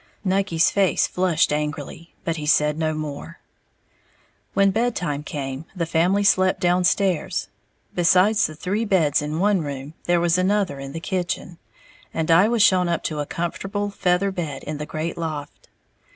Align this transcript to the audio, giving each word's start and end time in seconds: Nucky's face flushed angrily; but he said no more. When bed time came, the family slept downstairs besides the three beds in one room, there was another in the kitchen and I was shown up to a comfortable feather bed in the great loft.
Nucky's 0.23 0.71
face 0.71 1.05
flushed 1.05 1.53
angrily; 1.53 2.15
but 2.23 2.37
he 2.37 2.47
said 2.47 2.79
no 2.79 2.95
more. 2.95 3.37
When 4.55 4.71
bed 4.71 4.95
time 4.95 5.21
came, 5.21 5.65
the 5.75 5.85
family 5.85 6.23
slept 6.23 6.59
downstairs 6.59 7.49
besides 7.93 8.47
the 8.47 8.55
three 8.55 8.83
beds 8.83 9.21
in 9.21 9.37
one 9.39 9.61
room, 9.61 9.93
there 10.05 10.19
was 10.19 10.39
another 10.39 10.79
in 10.79 10.93
the 10.93 10.99
kitchen 10.99 11.59
and 12.15 12.31
I 12.31 12.47
was 12.47 12.63
shown 12.63 12.89
up 12.89 13.03
to 13.03 13.19
a 13.19 13.27
comfortable 13.27 13.91
feather 13.91 14.31
bed 14.31 14.63
in 14.63 14.79
the 14.79 14.87
great 14.87 15.19
loft. 15.19 15.69